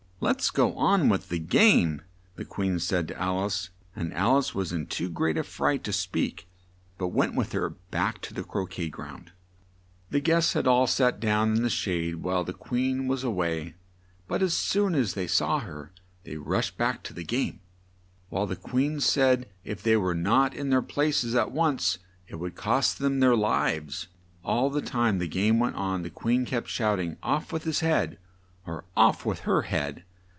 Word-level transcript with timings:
"Let's 0.23 0.51
go 0.51 0.75
on 0.75 1.09
with 1.09 1.29
the 1.29 1.39
game," 1.39 2.03
the 2.35 2.45
Queen 2.45 2.77
said 2.77 3.07
to 3.07 3.19
Al 3.19 3.45
ice; 3.45 3.71
and 3.95 4.13
Al 4.13 4.37
ice 4.37 4.53
was 4.53 4.71
in 4.71 4.85
too 4.85 5.09
great 5.09 5.35
a 5.35 5.41
fright 5.41 5.83
to 5.85 5.91
speak, 5.91 6.47
but 6.99 7.07
went 7.07 7.33
with 7.33 7.53
her, 7.53 7.71
back 7.89 8.21
to 8.21 8.33
the 8.35 8.43
cro 8.43 8.67
quet 8.67 8.91
ground. 8.91 9.31
The 10.11 10.19
guests 10.19 10.53
had 10.53 10.67
all 10.67 10.85
sat 10.85 11.19
down 11.19 11.55
in 11.55 11.63
the 11.63 11.71
shade 11.71 12.11
to 12.11 12.17
rest 12.17 12.23
while 12.23 12.43
the 12.43 12.53
Queen 12.53 13.07
was 13.07 13.23
a 13.23 13.31
way, 13.31 13.73
but 14.27 14.43
as 14.43 14.53
soon 14.53 14.93
as 14.93 15.15
they 15.15 15.25
saw 15.25 15.57
her 15.61 15.91
they 16.23 16.37
rushed 16.37 16.77
back 16.77 17.01
to 17.05 17.15
the 17.15 17.23
game; 17.23 17.59
while 18.29 18.45
the 18.45 18.55
Queen 18.55 18.99
said 18.99 19.49
if 19.63 19.81
they 19.81 19.97
were 19.97 20.13
not 20.13 20.53
in 20.53 20.69
their 20.69 20.83
pla 20.83 21.05
ces 21.09 21.33
at 21.33 21.51
once, 21.51 21.97
it 22.27 22.35
would 22.35 22.53
cost 22.53 22.99
them 22.99 23.21
their 23.21 23.35
lives. 23.35 24.05
All 24.43 24.69
the 24.69 24.83
time 24.83 25.17
the 25.17 25.27
game 25.27 25.57
went 25.57 25.77
on 25.77 26.03
the 26.03 26.11
Queen 26.11 26.45
kept 26.45 26.67
shout 26.69 26.99
ing, 26.99 27.17
"Off 27.23 27.51
with 27.51 27.63
his 27.63 27.79
head!" 27.79 28.19
or 28.67 28.85
"Off 28.95 29.25
with 29.25 29.39
her 29.39 29.63
head!" 29.63 30.03